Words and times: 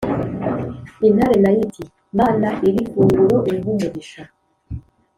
intare 1.07 1.35
nayo 1.43 1.59
iti"mana 1.67 2.47
iri 2.67 2.81
funguro 2.93 3.35
urihe 3.43 3.67
umugisha". 3.73 4.21